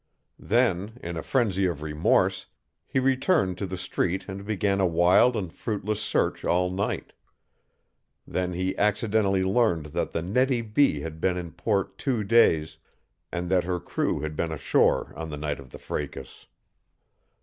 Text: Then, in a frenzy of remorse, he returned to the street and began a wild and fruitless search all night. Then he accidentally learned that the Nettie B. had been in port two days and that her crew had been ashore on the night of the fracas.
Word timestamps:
Then, 0.39 0.97
in 1.03 1.15
a 1.15 1.21
frenzy 1.21 1.67
of 1.67 1.83
remorse, 1.83 2.47
he 2.87 2.97
returned 2.97 3.59
to 3.59 3.67
the 3.67 3.77
street 3.77 4.25
and 4.27 4.43
began 4.43 4.79
a 4.79 4.87
wild 4.87 5.35
and 5.35 5.53
fruitless 5.53 6.01
search 6.01 6.43
all 6.43 6.71
night. 6.71 7.13
Then 8.25 8.53
he 8.53 8.75
accidentally 8.79 9.43
learned 9.43 9.93
that 9.93 10.11
the 10.11 10.23
Nettie 10.23 10.63
B. 10.63 11.01
had 11.01 11.21
been 11.21 11.37
in 11.37 11.51
port 11.51 11.99
two 11.99 12.23
days 12.23 12.79
and 13.31 13.47
that 13.51 13.63
her 13.65 13.79
crew 13.79 14.21
had 14.21 14.35
been 14.35 14.51
ashore 14.51 15.13
on 15.15 15.29
the 15.29 15.37
night 15.37 15.59
of 15.59 15.69
the 15.69 15.77
fracas. 15.77 16.47